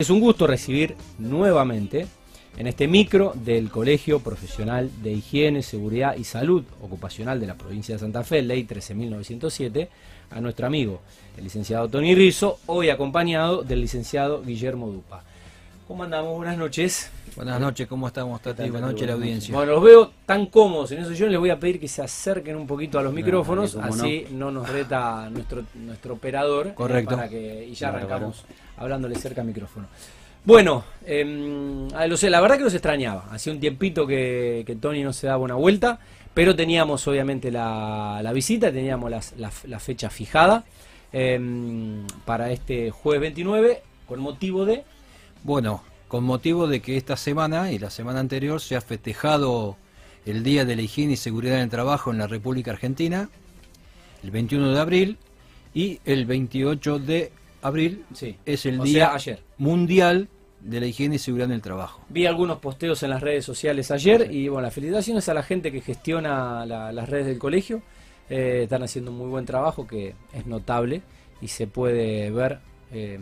[0.00, 2.06] Es un gusto recibir nuevamente
[2.56, 7.96] en este micro del Colegio Profesional de Higiene, Seguridad y Salud Ocupacional de la provincia
[7.96, 9.88] de Santa Fe, Ley 13.907,
[10.30, 11.00] a nuestro amigo,
[11.36, 15.24] el licenciado Tony Rizzo, hoy acompañado del licenciado Guillermo Dupa.
[15.88, 16.36] ¿Cómo andamos?
[16.36, 17.10] Buenas noches.
[17.34, 18.68] Buenas noches, ¿cómo estamos, Tati?
[18.68, 19.54] Buenas noches, la audiencia.
[19.54, 21.12] Bueno, los veo tan cómodos en eso.
[21.12, 23.82] Yo les voy a pedir que se acerquen un poquito a los micrófonos, no.
[23.84, 24.50] así no.
[24.50, 26.68] nos reta nuestro, nuestro operador.
[26.68, 27.16] eh, Correcto.
[27.16, 28.44] para que, y ya arrancamos
[28.76, 29.86] hablándole cerca al micrófono.
[30.44, 33.26] Bueno, eh, a- lo sé, la verdad que los extrañaba.
[33.30, 36.00] Hacía un tiempito que, que Tony no se daba una vuelta,
[36.34, 40.64] pero teníamos obviamente la, la visita, teníamos las- la, la fecha fijada
[41.14, 41.40] eh,
[42.26, 44.84] para este jueves 29 con motivo de...
[45.44, 49.76] Bueno, con motivo de que esta semana y la semana anterior se ha festejado
[50.26, 53.28] el Día de la Higiene y Seguridad en el Trabajo en la República Argentina,
[54.22, 55.18] el 21 de abril,
[55.74, 59.42] y el 28 de abril Sí, es el o Día sea, ayer.
[59.58, 60.28] Mundial
[60.60, 62.00] de la Higiene y Seguridad en el Trabajo.
[62.08, 65.70] Vi algunos posteos en las redes sociales ayer y bueno, las felicitaciones a la gente
[65.70, 67.80] que gestiona la- las redes del colegio.
[68.28, 71.00] Eh, están haciendo un muy buen trabajo que es notable
[71.40, 72.58] y se puede ver
[72.92, 73.18] eh,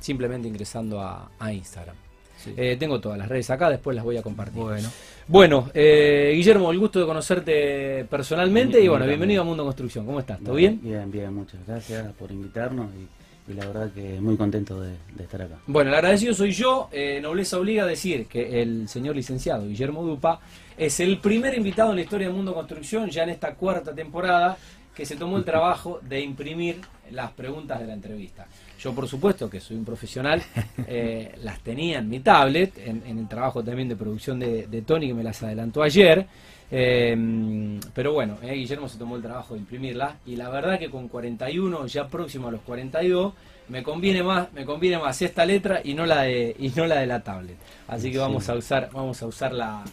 [0.00, 1.96] simplemente ingresando a, a Instagram.
[2.42, 2.52] Sí.
[2.56, 4.62] Eh, tengo todas las redes acá, después las voy a compartir.
[4.62, 4.88] Bueno,
[5.26, 9.44] Bueno, eh, Guillermo, el gusto de conocerte personalmente y bueno, bien, bienvenido a.
[9.44, 10.04] Mundo Construcción.
[10.04, 10.40] ¿Cómo estás?
[10.40, 10.78] ¿Todo bien?
[10.82, 15.24] Bien, bien, muchas gracias por invitarnos y, y la verdad que muy contento de, de
[15.24, 15.56] estar acá.
[15.66, 16.88] Bueno, el agradecido soy yo.
[16.92, 20.38] Eh, nobleza obliga a decir que el señor licenciado Guillermo Dupa
[20.76, 24.58] es el primer invitado en la historia del mundo construcción, ya en esta cuarta temporada,
[24.96, 26.80] que se tomó el trabajo de imprimir
[27.10, 28.46] las preguntas de la entrevista.
[28.80, 30.42] Yo, por supuesto, que soy un profesional,
[30.86, 34.82] eh, las tenía en mi tablet, en, en el trabajo también de producción de, de
[34.82, 36.26] Tony, que me las adelantó ayer.
[36.70, 40.90] Eh, pero bueno, eh, Guillermo se tomó el trabajo de imprimirlas y la verdad que
[40.90, 43.34] con 41, ya próximo a los 42,
[43.68, 47.00] me conviene más, me conviene más esta letra y no la de y no la
[47.00, 47.56] de la tablet.
[47.88, 48.18] Así que Sí.
[48.18, 49.84] vamos a usar vamos a usar la,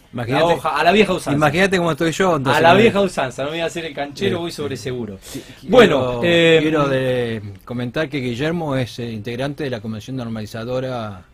[0.42, 1.36] hoja a la vieja usanza.
[1.36, 2.36] imagínate cómo estoy yo.
[2.44, 4.40] a la vieja usanza, no voy a hacer el canchero, Sí.
[4.42, 5.18] voy sobre seguro.
[5.32, 11.24] Quiero- Bueno, eh, quiero de comentar que Guillermo es eh, integrante de la Comisión Normalizadora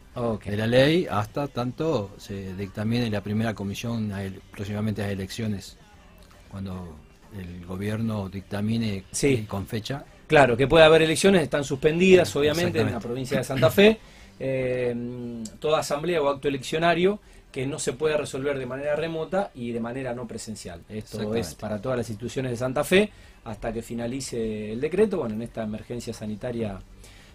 [0.45, 5.13] de la ley hasta tanto se dictamine la primera comisión a el- próximamente a las
[5.15, 5.79] elecciones,
[6.51, 6.95] cuando
[7.39, 9.05] el gobierno dictamine
[9.47, 10.05] con fecha.
[10.31, 13.99] Claro, que puede haber elecciones, están suspendidas obviamente en la provincia de Santa Fe.
[14.39, 14.95] Eh,
[15.59, 17.19] toda asamblea o acto eleccionario
[17.51, 20.83] que no se puede resolver de manera remota y de manera no presencial.
[20.89, 23.11] Esto es para todas las instituciones de Santa Fe
[23.43, 26.81] hasta que finalice el decreto, bueno, en esta emergencia sanitaria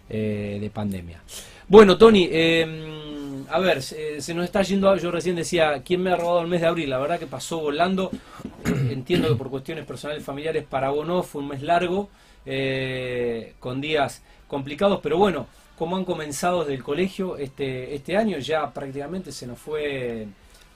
[0.08, 1.20] eh, de pandemia.
[1.68, 6.12] Bueno, Tony, eh, a ver, se, se nos está yendo, yo recién decía, ¿quién me
[6.12, 6.88] ha robado el mes de abril?
[6.88, 8.10] La verdad que pasó volando.
[8.64, 12.08] Entiendo que por cuestiones personales familiares para vos no, fue un mes largo,
[12.46, 15.46] eh, con días complicados, pero bueno,
[15.76, 18.38] ¿cómo han comenzado desde el colegio este, este año?
[18.38, 20.26] Ya prácticamente se nos fue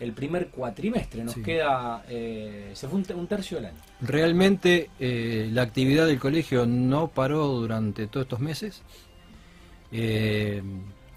[0.01, 1.43] el primer cuatrimestre, nos Sí.
[1.43, 3.77] queda, eh, se fue un, te- un tercio del año.
[4.01, 8.83] Realmente eh, la actividad del colegio no paró durante todos estos meses.
[9.93, 10.63] Eh,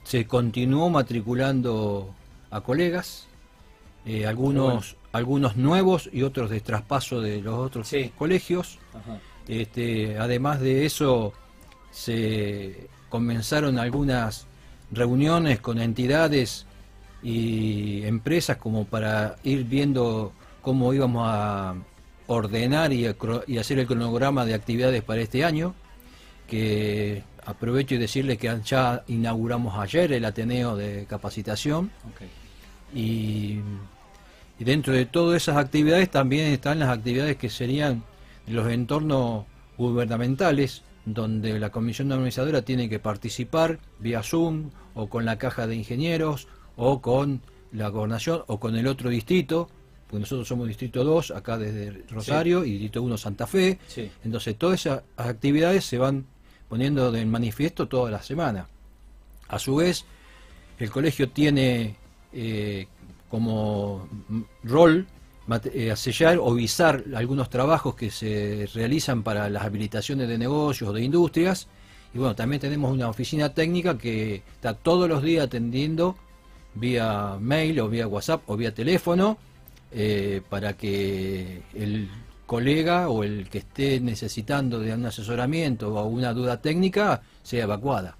[0.03, 2.13] se continuó matriculando
[2.51, 3.27] a colegas,
[4.27, 8.11] algunos, algunos nuevos y otros de traspaso de los otros Sí.
[8.17, 8.79] colegios.
[8.93, 9.17] Ajá.
[9.47, 11.33] Este, además de eso,
[11.91, 14.47] se comenzaron algunas
[14.91, 16.65] reuniones con entidades
[17.21, 21.75] y empresas como para ir viendo cómo íbamos a
[22.27, 25.75] ordenar y, a cro- y hacer el cronograma de actividades para este año,
[26.47, 31.91] que aprovecho y decirles que ya inauguramos ayer el Ateneo de Capacitación.
[32.95, 33.59] Y
[34.59, 38.03] dentro de todas esas actividades también están las actividades que serían
[38.47, 39.45] los entornos
[39.77, 45.75] gubernamentales, donde la comisión normalizadora tiene que participar vía Zoom o con la caja de
[45.75, 49.69] ingenieros o con la gobernación o con el otro distrito,
[50.07, 54.09] porque nosotros somos distrito 2 acá desde Rosario y distrito 1 Santa Fe, Sí.
[54.23, 56.25] entonces todas esas actividades se van
[56.69, 58.67] poniendo de manifiesto toda la semana.
[59.47, 60.05] A su vez,
[60.79, 61.95] el colegio tiene
[62.31, 62.87] eh,
[63.29, 64.07] como
[64.63, 65.05] rol
[65.95, 71.03] sellar o visar algunos trabajos que se realizan para las habilitaciones de negocios o de
[71.03, 71.67] industrias.
[72.13, 76.15] Y bueno, también tenemos una oficina técnica que está todos los días atendiendo
[76.75, 79.37] vía mail o vía WhatsApp o vía teléfono
[79.91, 82.09] eh, para que el
[82.45, 88.15] colega o el que esté necesitando de un asesoramiento o una duda técnica sea evacuada.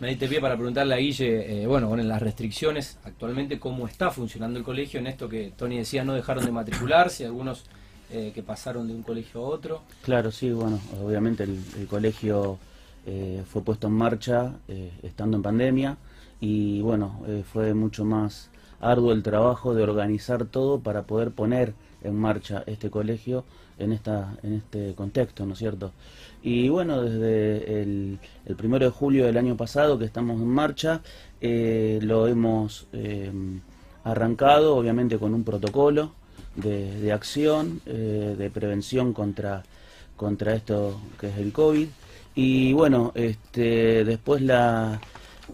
[0.00, 4.10] Me diste pie para preguntarle a Guille, eh, bueno, con las restricciones actualmente, cómo está
[4.10, 7.64] funcionando el colegio en esto que Tony decía, no dejaron de matricularse, algunos
[8.10, 9.82] eh, que pasaron de un colegio a otro.
[10.02, 12.58] Claro, sí, bueno, obviamente el, el colegio
[13.06, 15.98] eh, fue puesto en marcha eh, estando en pandemia
[16.40, 18.50] y bueno, eh, fue mucho más
[18.80, 23.44] arduo el trabajo de organizar todo para poder poner en marcha este colegio
[23.78, 25.92] en, esta, en este contexto, ¿no es cierto?
[26.42, 28.18] Y bueno, desde el,
[28.56, 31.00] primero de julio del año pasado que estamos en marcha,
[31.40, 33.30] eh, lo hemos eh,
[34.04, 36.12] arrancado obviamente con un protocolo
[36.56, 39.62] de, de acción, eh, de prevención contra,
[40.16, 41.88] contra esto que es el COVID.
[42.34, 45.00] Y bueno, este, después la,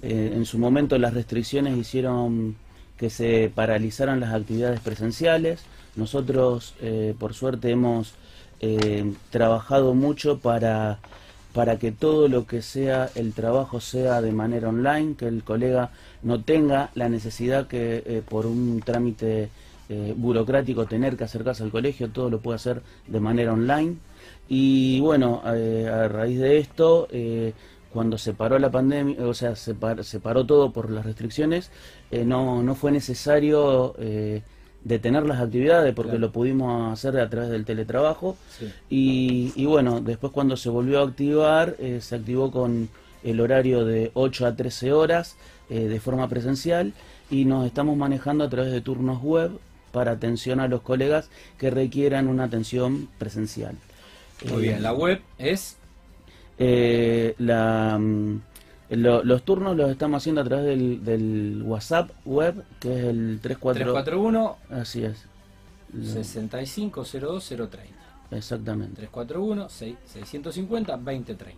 [0.02, 2.56] eh, en su momento las restricciones hicieron
[2.96, 5.60] que se paralizaran las actividades presenciales.
[5.96, 8.14] Nosotros, eh, por suerte, hemos
[8.60, 10.98] eh, trabajado mucho para,
[11.52, 15.90] para que todo lo que sea el trabajo sea de manera online, que el colega
[16.22, 19.50] no tenga la necesidad que eh, por un trámite
[20.14, 23.96] burocrático tener que acercarse al colegio, todo lo puede hacer de manera online.
[24.48, 27.08] Y bueno, a raíz de esto,
[27.92, 31.72] cuando se paró la pandemia, o sea, se, par- se paró todo por las restricciones,
[32.12, 33.96] no, no fue necesario
[34.84, 36.18] detener las actividades porque Claro.
[36.18, 38.36] lo pudimos hacer a través del teletrabajo.
[38.48, 38.72] Sí.
[38.88, 42.88] Y, y bueno, después cuando se volvió a activar, eh, se activó con
[43.22, 45.36] el horario de 8 a 13 horas
[45.68, 46.94] eh, de forma presencial
[47.30, 49.60] y nos estamos manejando a través de turnos web
[49.92, 53.76] para atención a los colegas que requieran una atención presencial.
[54.42, 55.76] Muy Eh, bien, la web es
[56.58, 58.40] eh, la, mm,
[58.90, 63.38] lo- los turnos los estamos haciendo a través del, del WhatsApp web, que es el
[63.42, 63.82] 34...
[63.94, 65.24] 341 Así es.
[65.92, 67.52] Lo- 6502
[68.32, 71.56] Exactamente, 341 650 2030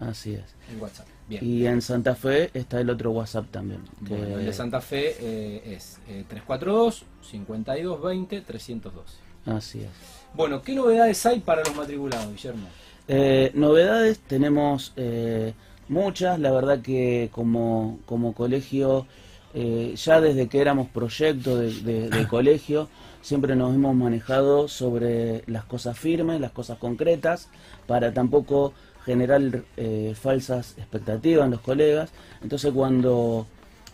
[0.00, 0.44] así es.
[0.70, 1.06] en WhatsApp.
[1.28, 1.44] Bien.
[1.44, 3.80] Y en Santa Fe está el otro WhatsApp también.
[4.06, 9.14] que- Bueno, el de Santa Fe eh, es eh, 342 5220 312.
[9.46, 9.88] Así es.
[10.34, 12.68] Bueno, ¿qué novedades hay para los matriculados, Guillermo?
[13.08, 15.54] Eh, novedades tenemos eh,
[15.90, 19.06] muchas, la verdad que como, como colegio,
[19.52, 22.88] eh, ya desde que éramos proyecto de, de- de colegio,
[23.20, 27.48] siempre nos hemos manejado sobre las cosas firmes, las cosas concretas,
[27.86, 28.72] para tampoco
[29.04, 29.42] generar
[29.76, 32.10] eh, falsas expectativas en los colegas.
[32.42, 33.46] Entonces cuando,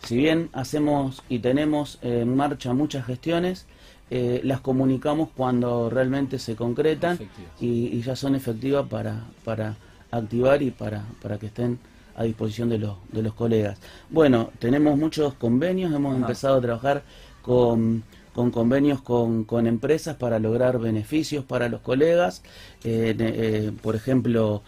[0.04, 3.66] si bien hacemos y tenemos en marcha muchas gestiones,
[4.10, 7.16] eh, las comunicamos cuando realmente se concretan
[7.60, 9.74] y, y ya son efectivas para, para
[10.10, 11.78] activar y para, para que estén
[12.16, 13.78] a disposición de los, de los colegas.
[14.10, 16.20] Bueno, tenemos muchos convenios, hemos Ajá.
[16.22, 17.02] empezado a trabajar
[17.42, 18.04] con,
[18.34, 22.42] con convenios con, con empresas para lograr beneficios para los colegas.
[22.84, 24.62] Eh, eh, por ejemplo,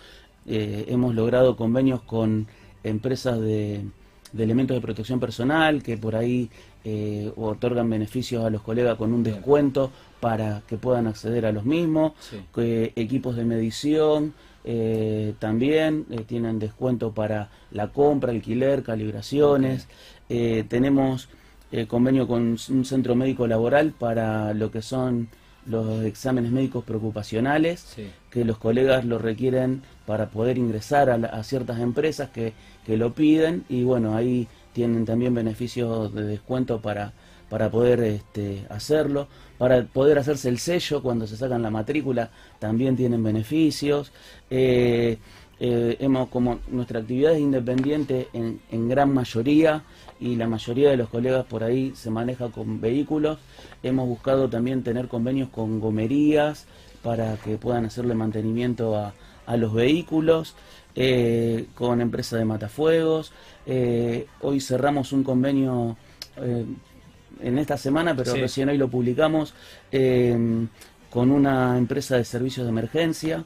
[0.46, 2.46] eh, hemos logrado convenios con
[2.84, 3.82] empresas de,
[4.32, 6.50] de elementos de protección personal que por ahí
[6.84, 11.64] eh, otorgan beneficios a los colegas con un descuento para que puedan acceder a los
[11.64, 12.36] mismos Sí.
[12.54, 14.34] que equipos de medición
[14.70, 19.88] eh, también eh, tienen descuento para la compra, alquiler, calibraciones.
[20.28, 21.30] Eh, tenemos
[21.88, 25.28] convenio con un centro médico laboral para lo que son
[25.66, 28.08] los exámenes médicos preocupacionales, Sí.
[28.30, 32.52] que los colegas lo requieren para poder ingresar a, la- a ciertas empresas que,
[32.86, 37.12] que lo piden y bueno, ahí tienen también beneficios de descuento para,
[37.50, 39.28] para poder este, hacerlo.
[39.58, 44.12] Para poder hacerse el sello cuando se sacan la matrícula también tienen beneficios.
[44.48, 45.18] Eh,
[45.60, 49.82] eh, hemos como nuestra actividad es independiente en, gran mayoría
[50.20, 53.38] y la mayoría de los colegas por ahí se maneja con vehículos.
[53.82, 56.66] Hemos buscado también tener convenios con gomerías
[57.02, 59.12] para que puedan hacerle mantenimiento a,
[59.46, 60.54] a los vehículos,
[60.94, 63.32] eh, con empresas de matafuegos.
[64.40, 65.96] Hoy cerramos un convenio
[67.42, 68.40] en esta semana, pero Sí.
[68.40, 69.54] recién hoy lo publicamos,
[69.92, 70.66] eh,
[71.10, 73.44] con una empresa de servicios de emergencia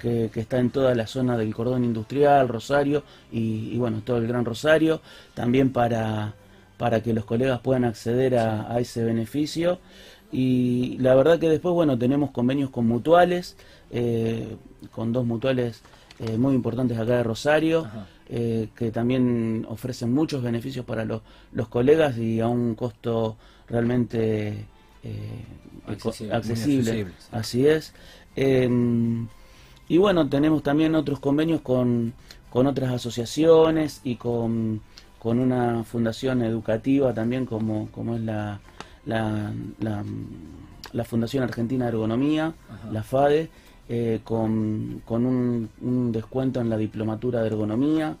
[0.00, 4.16] que, que está en toda la zona del cordón industrial, Rosario y, y, bueno, todo
[4.16, 5.02] el Gran Rosario,
[5.34, 6.32] también para,
[6.78, 9.78] para que los colegas puedan acceder a, a ese beneficio.
[10.32, 13.56] Y la verdad que después, bueno, tenemos convenios con mutuales,
[13.90, 14.56] eh,
[14.90, 15.82] con dos mutuales
[16.18, 18.06] eh, muy importantes acá de Rosario, Ajá.
[18.28, 23.36] Eh, que también ofrecen muchos beneficios para los, los colegas y a un costo
[23.68, 24.66] realmente
[25.02, 25.44] eh,
[25.86, 26.90] Accesible, muy accesible.
[26.92, 27.28] accesible, sí.
[27.32, 27.92] Así es.
[28.36, 28.68] Eh,
[29.88, 32.14] y bueno, tenemos también otros convenios con,
[32.50, 34.80] con otras asociaciones y con,
[35.18, 38.60] con una fundación educativa también como, como es la,
[39.04, 40.04] la, la,
[40.92, 42.90] la Fundación Argentina de Ergonomía, Ajá.
[42.92, 43.50] la FADE,
[43.88, 48.16] eh, con, con un, descuento en la diplomatura de ergonomía.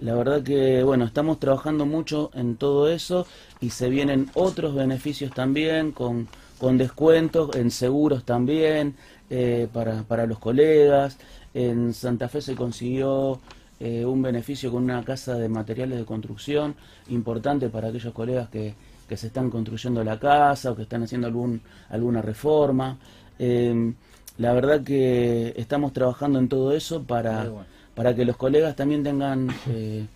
[0.00, 3.26] La verdad que, bueno, estamos trabajando mucho en todo eso
[3.60, 8.96] y se vienen otros beneficios también con, con descuentos, en seguros también,
[9.28, 11.18] eh, para, para los colegas.
[11.52, 13.40] En Santa Fe se consiguió
[13.78, 16.74] eh, un beneficio con una casa de materiales de construcción
[17.08, 18.74] importante para aquellos colegas que,
[19.08, 22.98] que se están construyendo la casa o que están haciendo algún, alguna reforma.
[23.38, 23.92] Eh,
[24.40, 27.66] la verdad que estamos trabajando en todo eso para, bueno.
[27.94, 30.06] para que los colegas también tengan eh,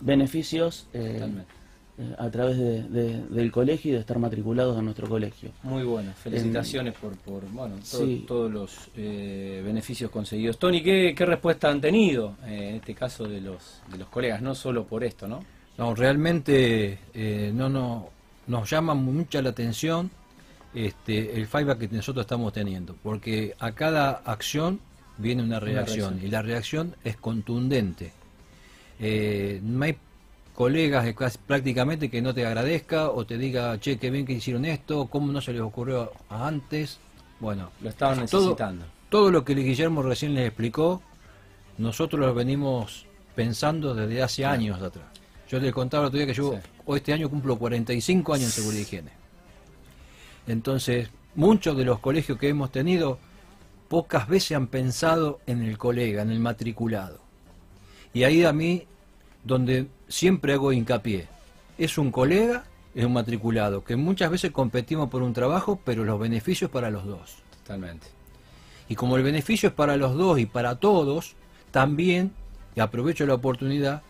[0.00, 1.20] beneficios eh,
[1.98, 5.50] eh, a través de- de- del colegio y de estar matriculados en nuestro colegio.
[5.62, 8.24] Muy bueno, felicitaciones por, por bueno, todo- Sí.
[8.26, 10.58] todos los eh, beneficios conseguidos.
[10.58, 14.42] Tony, ¿qué, qué respuesta han tenido eh, en este caso de los, de los colegas?
[14.42, 15.44] No solo por esto, ¿no?
[15.78, 18.08] No, realmente eh, no, no,
[18.46, 20.10] nos llama mucha la atención
[20.74, 24.80] este, el feedback que nosotros estamos teniendo, porque a cada acción
[25.18, 28.12] viene una reacción, y la reacción es contundente.
[29.00, 29.96] Eh, no hay
[30.54, 31.06] colegas
[31.46, 35.32] prácticamente que no te agradezca o te diga, che, qué bien que hicieron esto, cómo
[35.32, 36.98] no se les ocurrió antes.
[37.40, 38.84] Bueno, Lo estaban necesitando.
[39.08, 41.02] todo lo que Guillermo recién les explicó,
[41.78, 45.06] nosotros lo venimos pensando desde hace años atrás.
[45.50, 46.58] Yo les contaba el otro día que yo Sí.
[46.86, 49.10] hoy este año cumplo 45 años en seguridad y higiene.
[50.46, 53.18] Entonces, muchos de los colegios que hemos tenido,
[53.88, 57.20] pocas veces han pensado en el colega, en el matriculado.
[58.12, 58.86] Y ahí a mí,
[59.42, 61.28] donde siempre hago hincapié,
[61.78, 66.20] es un colega, es un matriculado, que muchas veces competimos por un trabajo, pero los
[66.20, 67.36] beneficios para los dos.
[67.62, 68.06] Totalmente.
[68.88, 71.34] Y como el beneficio es para los dos y para todos,
[71.70, 72.32] también,
[72.76, 74.02] y aprovecho la oportunidad,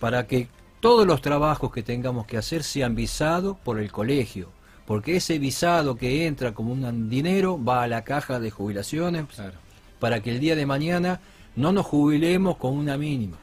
[0.00, 0.48] para que
[0.80, 4.48] todos los trabajos que tengamos que hacer sean visados por el colegio.
[4.86, 9.54] Porque ese visado que entra como un dinero va a la caja de jubilaciones Claro.
[10.00, 11.20] para que el día de mañana
[11.54, 13.38] no nos jubilemos con una mínima.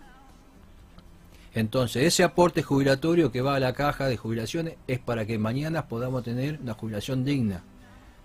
[1.54, 5.88] Entonces, ese aporte jubilatorio que va a la caja de jubilaciones es para que mañana
[5.88, 7.64] podamos tener una jubilación digna.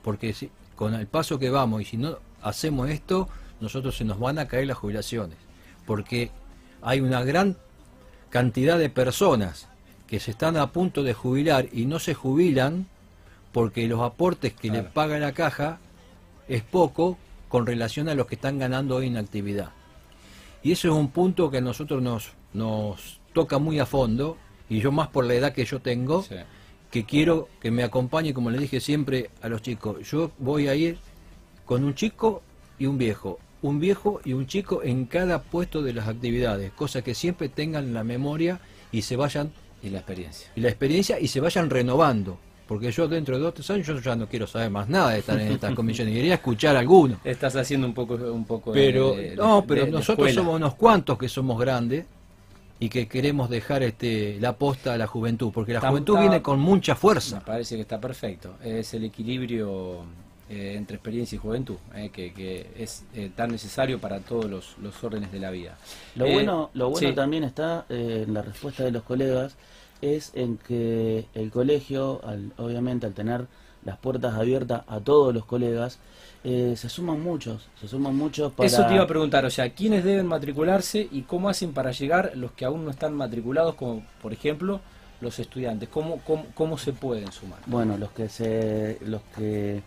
[0.03, 3.29] Porque si, con el paso que vamos y si no hacemos esto,
[3.61, 5.39] nosotros se nos van a caer las jubilaciones.
[5.87, 6.31] Porque
[6.83, 7.57] hay una gran
[8.29, 9.69] cantidad de personas
[10.07, 12.87] que se están a punto de jubilar y no se jubilan
[13.55, 14.83] porque los aportes que Claro.
[14.83, 15.79] les paga la caja
[16.49, 17.17] es poco
[17.49, 19.71] con relación a los que están ganando hoy en actividad.
[20.65, 24.37] Y eso es un punto que a nosotros nos, nos toca muy a fondo,
[24.69, 26.35] y yo más por la edad que yo tengo, Sí.
[26.91, 30.75] que quiero que me acompañe, como le dije siempre a los chicos, yo voy a
[30.75, 30.99] ir
[31.65, 32.43] con un chico
[32.79, 37.03] y un viejo, un viejo y un chico en cada puesto de las actividades, cosa
[37.03, 38.59] que siempre tengan la memoria
[38.91, 40.51] y se vayan, Y la experiencia.
[40.57, 42.39] y la experiencia y se vayan renovando.
[42.67, 45.19] Porque yo dentro de dos tres años yo ya no quiero saber más nada de
[45.19, 47.21] estar en estas comisiones, quería escuchar a alguno.
[47.23, 50.75] Estás haciendo un poco, un poco de- Pero de- no, pero de nosotros somos unos
[50.75, 52.07] cuantos que somos grandes
[52.81, 56.21] y que queremos dejar este la posta a la juventud, porque la Está- juventud está-
[56.29, 57.41] viene con mucha Me fuerza.
[57.41, 58.55] parece que está perfecto.
[58.65, 60.03] Es el equilibrio
[60.51, 64.77] eh, entre experiencia y juventud, eh, que, que es eh, tan necesario para todos los,
[64.83, 65.77] los órdenes de la vida.
[66.17, 67.15] Lo Eh, bueno, lo bueno sí.
[67.15, 69.55] también está eh, en la respuesta de los colegas
[70.05, 73.47] es en que el colegio, al- obviamente al tener
[73.85, 75.99] las puertas abiertas a todos los colegas,
[76.43, 78.67] eh, se suman muchos, se suman muchos para...
[78.67, 82.33] Eso te iba a preguntar, o sea, ¿quiénes deben matricularse y cómo hacen para llegar
[82.35, 84.81] los que aún no están matriculados, como por ejemplo
[85.21, 85.89] los estudiantes?
[85.91, 87.59] ¿Cómo, cómo, cómo se pueden sumar?
[87.67, 89.83] Bueno, los que se, los que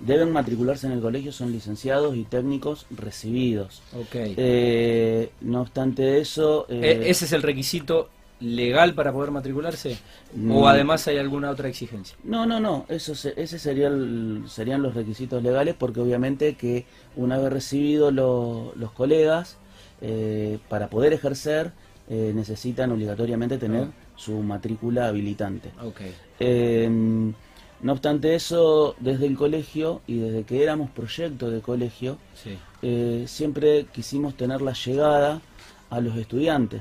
[0.00, 3.82] deben matricularse en el colegio son licenciados y técnicos recibidos.
[3.98, 4.14] Ok.
[4.14, 8.10] Eh, no obstante eso, eh, Eh, ¿Ese es el requisito
[8.40, 9.98] legal para poder matricularse?
[10.50, 12.16] ¿O además hay alguna otra exigencia?
[12.24, 16.86] No, no, no, eso se- ese sería el- serían los requisitos legales porque obviamente que
[17.16, 19.56] una vez recibidos lo- los colegas,
[20.00, 21.72] eh, para poder ejercer
[22.10, 23.90] eh, necesitan obligatoriamente tener Ah.
[24.16, 25.70] su matrícula habilitante.
[25.82, 26.00] Ok.
[26.40, 26.88] Eh,
[27.82, 32.56] no obstante eso, desde el colegio y desde que éramos proyecto de colegio, Sí.
[33.26, 35.42] siempre quisimos tener la llegada
[35.90, 36.80] a los estudiantes.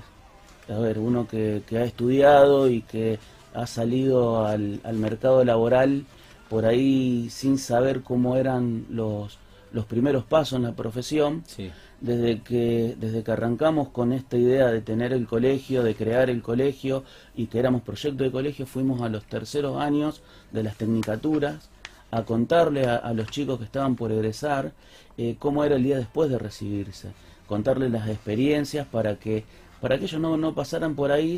[0.70, 3.20] A ver, uno que, que ha estudiado y que
[3.54, 6.06] ha salido al, al mercado laboral
[6.50, 9.38] por ahí sin saber cómo eran los,
[9.72, 11.72] los primeros pasos en la profesión, Sí.
[12.02, 16.42] desde que, desde que arrancamos con esta idea de tener el colegio, de crear el
[16.42, 17.04] colegio
[17.36, 20.22] y que éramos proyecto de colegio, fuimos a los terceros años
[20.52, 21.70] de las tecnicaturas
[22.12, 24.72] a contarle a, a los chicos que estaban por egresar
[25.18, 27.10] eh, cómo era el día después de recibirse,
[27.48, 29.44] contarles las experiencias para que,
[29.82, 31.38] para que ellos no, no pasaran por ahí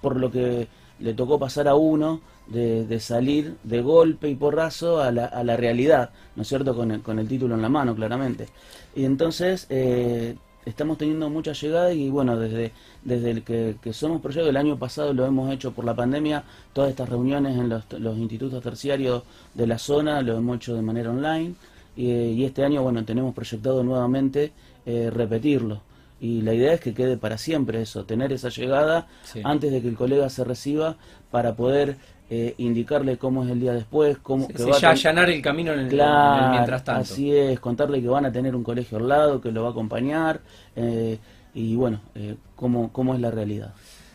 [0.00, 0.68] por lo que
[1.00, 5.56] le tocó pasar a uno de, salir de golpe y porrazo a la, a la
[5.56, 6.74] realidad, ¿no es cierto?
[6.74, 8.48] Con el, con el título en la mano, claramente.
[8.94, 12.72] Y entonces eh, estamos teniendo mucha llegada y bueno, desde,
[13.02, 16.44] desde el que, que somos proyecto, el año pasado lo hemos hecho por la pandemia,
[16.72, 19.22] todas estas reuniones en los, institutos terciarios
[19.54, 21.54] de la zona lo hemos hecho de manera online
[21.96, 24.52] y, y este año, bueno, tenemos proyectado nuevamente
[24.86, 25.80] eh, repetirlo.
[26.20, 29.40] Y la idea es que quede para siempre eso, tener esa llegada Sí.
[29.44, 30.96] antes de que el colega se reciba
[31.30, 31.96] para poder
[32.30, 35.28] eh, indicarle cómo es el día después, cómo Sí, que sí, va a ya allanar
[35.28, 37.02] el camino en el, en el Claro, mientras tanto.
[37.12, 39.70] así es, contarle que van a tener un colegio al lado, que lo va a
[39.72, 40.40] acompañar
[40.74, 41.18] eh,
[41.52, 43.74] y bueno, eh, cómo, cómo es la realidad.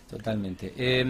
[0.10, 0.74] Totalmente.
[0.76, 1.06] Eh,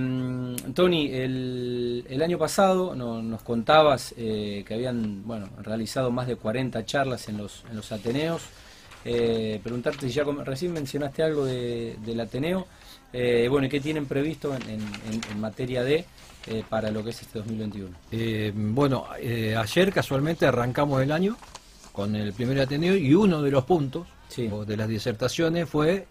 [0.73, 6.35] Tony, el, el año pasado no- nos contabas eh, que habían bueno, realizado más de
[6.35, 8.41] 40 charlas en los, en los Ateneos.
[9.05, 12.67] Eh, preguntarte si ya recién mencionaste algo de- del Ateneo.
[13.13, 16.05] Eh, bueno, ¿y qué tienen previsto en, en- en- en materia de
[16.47, 17.95] eh, para lo que es este 2021?
[18.11, 21.37] Eh, bueno, ayer casualmente arrancamos el año
[21.91, 24.47] con el primer Ateneo y uno de los puntos Sí.
[24.51, 26.05] o de las disertaciones fue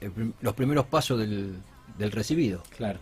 [0.00, 1.56] el los primeros pasos del,
[1.98, 3.00] del recibido, Claro.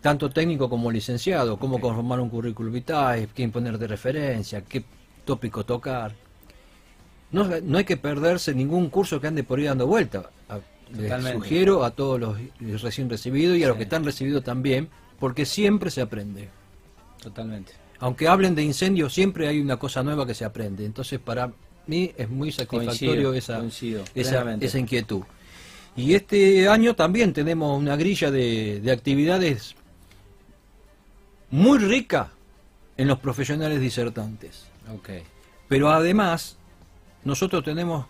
[0.00, 4.82] tanto técnico como licenciado, cómo conformar un currículum vitae, quién poner de referencia, qué
[5.26, 6.14] tópico tocar.
[7.30, 10.30] No, no hay que perderse ningún curso que ande por ahí dando vuelta.
[10.48, 10.60] A-
[10.96, 12.38] Les sugiero a todos los
[12.82, 14.88] recién recibidos y a los que están recibidos también,
[15.20, 16.48] porque siempre se aprende.
[17.22, 17.72] Totalmente.
[18.00, 20.86] Aunque hablen de incendios, siempre hay una cosa nueva que se aprende.
[20.86, 21.52] Entonces, para
[21.86, 25.22] mí es muy satisfactorio Coincido, esa, coincido, esa, esa inquietud.
[25.96, 29.74] Y este año también tenemos una grilla de, de actividades
[31.50, 32.30] muy rica
[32.96, 34.64] en los profesionales disertantes.
[34.94, 35.08] Ok.
[35.68, 36.56] Pero además,
[37.24, 38.06] nosotros tenemos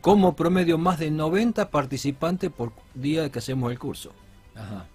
[0.00, 4.12] como promedio más de 90 participantes por día que hacemos el curso.
[4.54, 4.86] Ajá.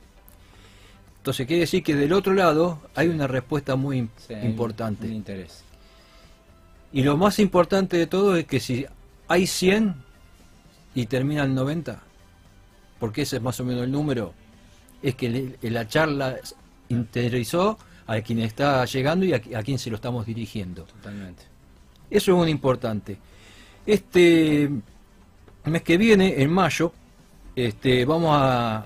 [1.18, 5.08] Entonces quiere decir que del otro lado hay una respuesta muy Sí, importante.
[5.08, 5.64] Un interés.
[6.92, 8.86] Y lo más importante de todo es que si
[9.28, 9.96] hay 100
[10.94, 12.02] y termina el 90,
[13.00, 14.34] porque ese es más o menos el número,
[15.02, 16.36] es que le- la charla
[16.90, 20.84] interesó a quien está llegando y a, a quien se lo estamos dirigiendo.
[20.84, 21.44] Totalmente.
[22.14, 23.18] Eso es muy importante.
[23.88, 24.70] Este
[25.66, 26.94] mes que viene, en mayo,
[27.56, 28.86] este, vamos a,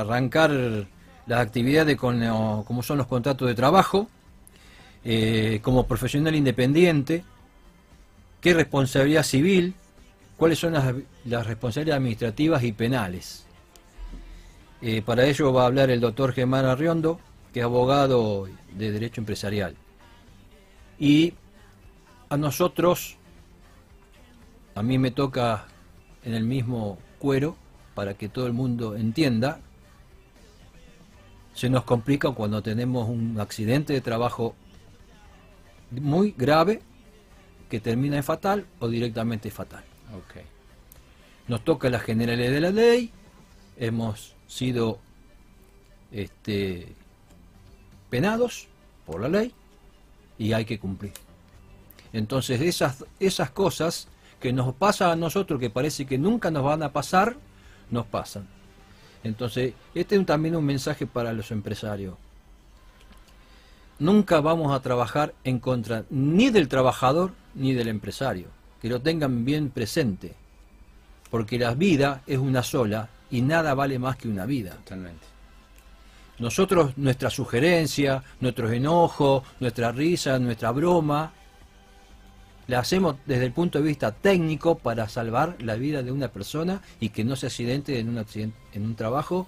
[0.00, 4.08] arrancar las actividades con lo- como son los contratos de trabajo,
[5.04, 7.22] eh, como profesional independiente,
[8.40, 9.74] qué responsabilidad civil,
[10.36, 10.92] cuáles son las,
[11.26, 13.46] las responsabilidades administrativas y penales.
[14.82, 17.20] Eh, para ello va a hablar el doctor Germán Arriondo,
[17.52, 19.76] que es abogado de Derecho Empresarial.
[20.98, 21.34] Y
[22.28, 23.16] a nosotros,
[24.74, 25.66] a mí me toca
[26.24, 27.56] en el mismo cuero,
[27.94, 29.60] para que todo el mundo entienda,
[31.54, 34.54] se nos complica cuando tenemos un accidente de trabajo
[35.90, 36.82] muy grave
[37.70, 39.84] que termina en fatal o directamente fatal.
[40.16, 40.42] Ok.
[41.46, 43.10] Nos toca las generales de la ley,
[43.76, 44.98] hemos sido
[46.10, 46.94] este,
[48.10, 48.66] penados
[49.06, 49.52] por la ley
[50.38, 51.12] y hay que cumplir.
[52.14, 54.06] Entonces esas, esas cosas
[54.40, 57.36] que nos pasan a nosotros, que parece que nunca nos van a pasar,
[57.90, 58.46] nos pasan.
[59.24, 62.14] Entonces, este es también un mensaje para los empresarios.
[63.98, 68.46] Nunca vamos a trabajar en contra ni del trabajador ni del empresario.
[68.80, 70.34] Que lo tengan bien presente.
[71.30, 74.72] Porque la vida es una sola y nada vale más que una vida.
[74.84, 75.26] Totalmente.
[76.38, 81.32] Nosotros, nuestra sugerencia, nuestros enojos, nuestra risa, nuestra broma,
[82.66, 86.82] la hacemos desde el punto de vista técnico para salvar la vida de una persona
[87.00, 89.46] y que no se accidente en un, accidente, en un trabajo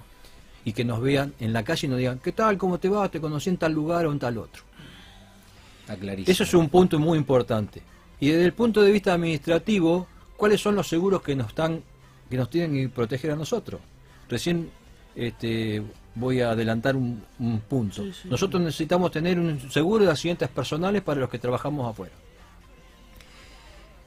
[0.64, 2.58] y que nos vean en la calle y nos digan, ¿qué tal?
[2.58, 3.08] ¿Cómo te va?
[3.08, 4.62] Te conocí en tal lugar o en tal otro.
[5.80, 6.32] Está clarísimo.
[6.32, 7.82] Eso es un punto muy importante.
[8.18, 11.82] Y desde el punto de vista administrativo, ¿cuáles son los seguros que nos están
[12.28, 13.80] que nos tienen que proteger a nosotros?
[14.28, 14.68] Recién
[15.14, 15.82] este,
[16.16, 18.04] voy a adelantar un, un punto.
[18.24, 22.14] Nosotros necesitamos tener un seguro de accidentes personales para los que trabajamos afuera.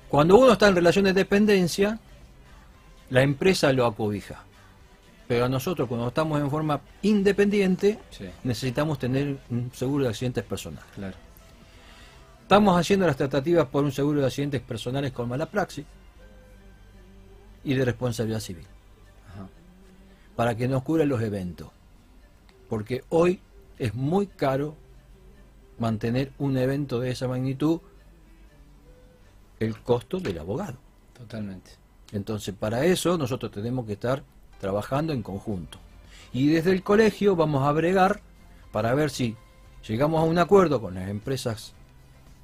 [0.09, 1.99] Cuando uno está en relación de dependencia,
[3.09, 4.43] la empresa lo acobija.
[5.27, 10.43] Pero a nosotros, cuando estamos en forma independiente, Sí, necesitamos tener un seguro de accidentes
[10.43, 10.83] personales.
[10.95, 11.15] claro.
[12.41, 15.85] Estamos haciendo las tratativas por un seguro de accidentes personales con mala praxis
[17.63, 18.65] y de responsabilidad civil,
[19.31, 19.47] Ajá.
[20.35, 21.67] para que nos cubran los eventos.
[22.67, 23.39] Porque hoy
[23.77, 24.75] es muy caro
[25.77, 27.81] mantener un evento de esa magnitud,
[29.59, 30.77] el costo del abogado.
[31.17, 31.71] Totalmente.
[32.11, 34.23] Entonces, para eso nosotros tenemos que estar
[34.59, 35.77] trabajando en conjunto.
[36.33, 38.21] Y desde el colegio vamos a bregar
[38.71, 39.35] para ver si
[39.87, 41.73] llegamos a un acuerdo con las empresas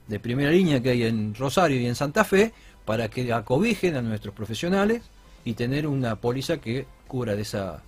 [0.07, 2.53] de primera línea que hay en Rosario y en Santa Fe
[2.85, 5.03] para que acobijen a nuestros profesionales
[5.43, 7.81] y tener una póliza que cubra de esa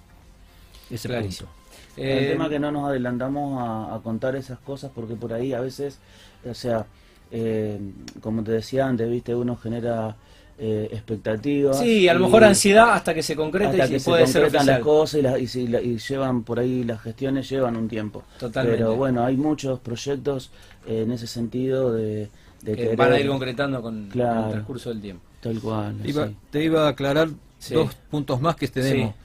[0.89, 1.49] ese Clarísimo.
[1.49, 1.57] punto.
[1.95, 5.53] El Eh, tema que no nos adelantamos a, a contar esas cosas porque por ahí
[5.53, 5.99] a veces,
[6.45, 6.85] o sea,
[7.31, 7.79] eh,
[8.21, 10.15] como te decía antes, viste, uno genera
[10.59, 11.77] eh, expectativas.
[11.79, 14.25] Sí, a lo y- mejor ansiedad hasta que se concreta hasta y que se puede
[14.27, 17.47] ser concretan las cosas y, la- y si la- y llevan por ahí las gestiones
[17.49, 18.23] llevan un tiempo.
[18.39, 18.77] Totalmente.
[18.79, 20.49] Pero bueno, hay muchos proyectos
[20.87, 22.29] eh, en ese sentido de,
[22.63, 25.23] de que querer- van a ir concretando con, el transcurso del tiempo.
[25.41, 25.95] tal cual.
[26.01, 26.35] Te iba, sí.
[26.49, 27.73] te iba a aclarar Sí.
[27.73, 29.09] dos puntos más que tenemos.
[29.11, 29.15] Sí.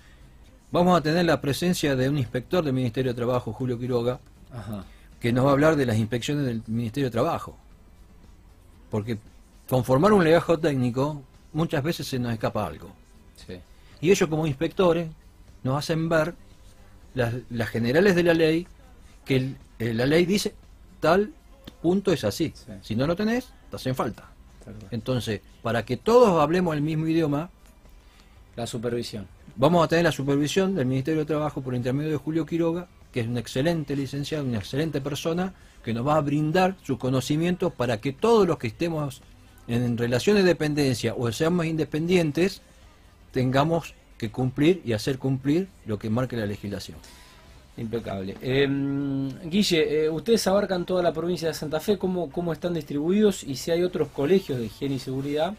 [0.71, 4.85] Vamos a tener la presencia de un inspector del Ministerio de Trabajo, Julio Quiroga, Ajá.
[5.21, 7.57] que nos va a hablar de las inspecciones del Ministerio de Trabajo.
[8.93, 9.19] Porque
[9.69, 11.23] conformar un legajo técnico
[11.55, 12.91] muchas veces se nos escapa algo.
[13.45, 13.55] Sí.
[14.03, 15.09] Y ellos como inspectores
[15.65, 16.35] nos hacen ver
[17.15, 18.67] las, las generales de la ley,
[19.25, 20.55] que el- eh, la ley dice
[21.01, 21.33] tal
[21.81, 22.53] punto es así.
[22.55, 22.73] Sí.
[22.83, 24.29] Si no lo tenés, te hacen falta.
[24.93, 27.51] Entonces, para que todos hablemos el mismo idioma,
[28.57, 29.27] La supervisión.
[29.57, 33.21] vamos a tener la supervisión del Ministerio de Trabajo por intermedio de Julio Quiroga, que
[33.21, 38.01] es un excelente licenciado, una excelente persona, que nos va a brindar sus conocimientos para
[38.01, 39.23] que todos los que estemos
[39.69, 42.63] en relaciones de dependencia o seamos independientes,
[43.33, 46.99] tengamos que cumplir y hacer cumplir lo que marque la legislación.
[47.77, 48.37] Impecable.
[48.43, 48.69] Eh,
[49.45, 53.43] Guille, eh, ustedes abarcan toda la provincia de Santa Fe, ¿cómo, ¿cómo están distribuidos?
[53.45, 55.55] Y si hay otros colegios de higiene y seguridad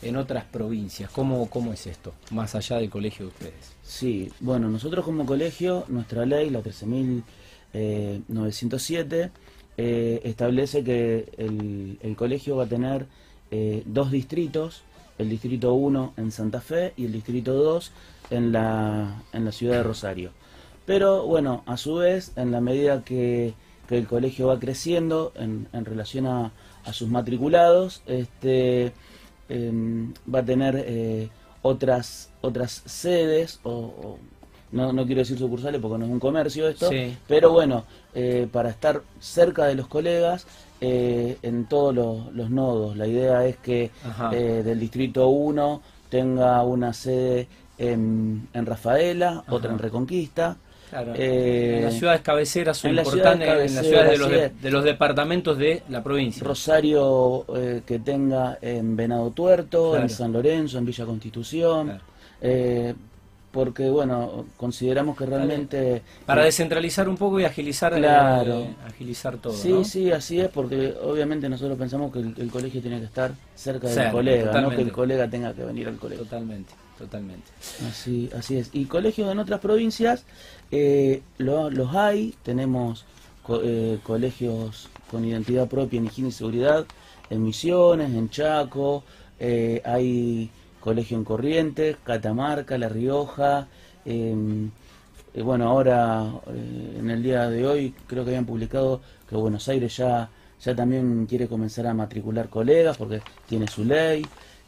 [0.00, 2.14] en otras provincias, ¿cómo, cómo es esto?
[2.30, 3.74] Más allá del colegio de ustedes.
[3.82, 9.30] Sí, bueno, nosotros como colegio, nuestra ley, la 13.907,
[9.76, 13.06] eh, establece que el, colegio va a tener
[13.50, 14.82] eh, dos distritos,
[15.18, 17.92] el distrito 1 en Santa Fe y el distrito 2
[18.30, 20.30] en la, en la ciudad de Rosario.
[20.86, 23.54] Pero bueno, a su vez, en la medida que,
[23.90, 26.52] el colegio va creciendo en, en relación a,
[26.84, 28.92] a sus matriculados, este,
[29.48, 31.28] em, va a tener eh,
[31.62, 34.18] otras otras sedes o-
[34.72, 37.16] no, no quiero decir sucursales porque no es un comercio esto Sí.
[37.26, 40.46] pero bueno eh, para estar cerca de los colegas
[40.80, 43.90] eh, en todos los, los nodos la idea es que
[44.32, 50.56] eh, del distrito 1 tenga una sede en, en Rafaela otra en Reconquista
[50.90, 51.12] Claro.
[51.14, 55.84] En las ciudades cabeceras son importantes, en las ciudades de los, de, los departamentos de
[55.88, 56.42] la provincia.
[56.44, 57.46] Rosario
[57.86, 60.02] que tenga en Venado Tuerto, Claro.
[60.02, 62.02] en San Lorenzo, en Villa Constitución, Claro.
[63.50, 66.02] Eh, porque bueno, consideramos que realmente...
[66.26, 68.66] Para descentralizar un poco y agilizar, eh, Claro.
[68.86, 69.52] agilizar todo.
[69.52, 69.84] Sí, ¿no?
[69.84, 73.88] sí, así es, porque obviamente nosotros pensamos que el, el colegio tiene que estar cerca
[73.88, 76.24] del colega, no que el colega tenga que venir al colegio.
[76.24, 77.48] Totalmente, totalmente.
[77.88, 78.70] Así, así es.
[78.72, 80.24] Y colegios en otras provincias
[80.70, 82.34] eh, lo- los hay.
[82.44, 83.04] Tenemos
[83.42, 86.86] co- eh, colegios con identidad propia en higiene y seguridad
[87.30, 89.02] en Misiones, en Chaco.
[89.42, 93.68] eh, hay colegio en Corrientes, Catamarca, La Rioja.
[94.04, 94.70] em,
[95.34, 99.68] eh, bueno, ahora eh, en el día de hoy creo que habían publicado que Buenos
[99.68, 100.28] Aires ya,
[100.64, 104.24] ya también quiere comenzar a matricular colegas porque tiene su ley.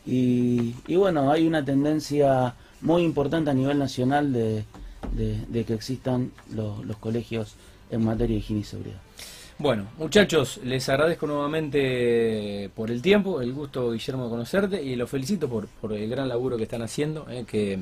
[0.07, 4.64] Y, y bueno, hay una tendencia muy importante a nivel nacional de,
[5.12, 7.55] de- que existan los colegios
[7.90, 8.98] en materia de higiene y seguridad.
[9.62, 15.09] Bueno, muchachos, les agradezco nuevamente por el tiempo, el gusto, Guillermo, de conocerte y los
[15.09, 17.79] felicito por, por el gran laburo que están haciendo, eh, que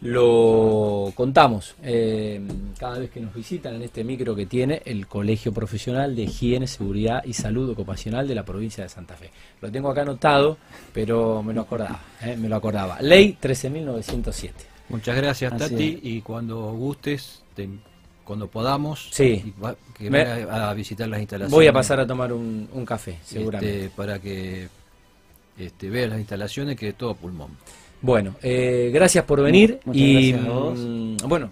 [0.00, 2.40] lo contamos eh,
[2.78, 6.66] cada vez que nos visitan en este micro que tiene el Colegio Profesional de Higiene,
[6.66, 9.30] Seguridad y Salud Ocupacional de la provincia de Santa Fe.
[9.60, 10.56] Lo tengo acá anotado,
[10.94, 13.02] pero me lo acordaba, eh, me lo acordaba.
[13.02, 14.52] Ley 13.907.
[14.88, 17.68] Muchas gracias, Así Tati, y cuando gustes, te-
[18.28, 19.42] cuando podamos, Sí.
[19.56, 21.50] y va- que Me- venga a visitar las instalaciones.
[21.50, 23.90] Voy a pasar a tomar un, un café, este, seguramente.
[23.96, 24.68] para que
[25.58, 27.50] este, veas las instalaciones, que es todo pulmón.
[28.02, 30.78] Bueno, eh, gracias por venir Muchas y gracias a vos.
[30.78, 31.50] mm, bueno,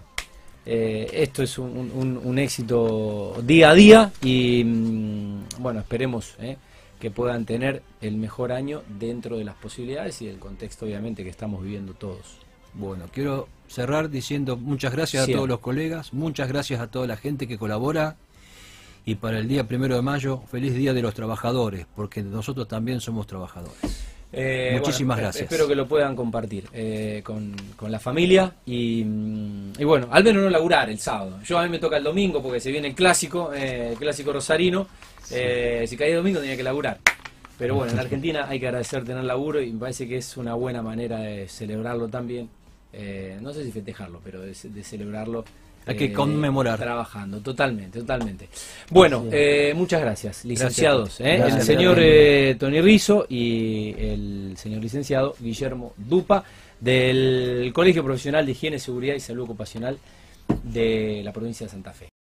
[0.65, 6.57] eh, esto es un, un- un éxito día a día y mm, bueno, esperemos eh,
[6.99, 11.29] que puedan tener el mejor año dentro de las posibilidades y del contexto obviamente que
[11.31, 12.37] estamos viviendo todos.
[12.75, 17.17] Bueno, quiero cerrar diciendo muchas gracias a todos los colegas, muchas gracias a toda la
[17.17, 18.15] gente que colabora
[19.05, 22.99] y para el día primero de mayo, feliz día de los trabajadores, porque nosotros también
[22.99, 23.77] somos trabajadores.
[24.33, 25.43] Eh, Muchísimas bueno, gracias.
[25.43, 30.23] Espero que lo puedan compartir eh, con, con la familia y, mm, y bueno, al
[30.23, 31.39] menos no laburar el sábado.
[31.45, 34.33] Yo a mí me toca el domingo porque se viene el clásico, eh, el clásico
[34.33, 34.87] rosarino.
[35.31, 36.99] Eh, si caía domingo tenía que laburar.
[37.57, 40.53] Pero bueno, en Argentina hay que agradecer tener laburo y me parece que es una
[40.53, 42.49] buena manera de celebrarlo también.
[42.93, 45.43] Eh, no sé si festejarlo, pero de, de celebrarlo.
[45.85, 46.77] Hay que eh, conmemorar.
[46.77, 48.49] Trabajando, totalmente, totalmente.
[48.89, 51.21] Bueno, eh, muchas gracias, licenciados.
[51.21, 56.43] eh, Gracias, el señor eh, Tony Rizzo y el señor licenciado Guillermo Dupa
[56.81, 59.97] del Colegio Profesional de Higiene, Seguridad y Salud Ocupacional
[60.63, 62.09] de la provincia de Santa Fe.